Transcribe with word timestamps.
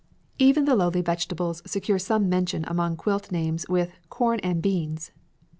Even 0.39 0.65
the 0.65 0.75
lowly 0.75 1.03
vegetables 1.03 1.61
secure 1.63 1.99
some 1.99 2.27
mention 2.27 2.65
among 2.67 2.97
quilt 2.97 3.31
names 3.31 3.67
with 3.69 3.93
"Corn 4.09 4.39
and 4.39 4.59
Beans." 4.59 5.11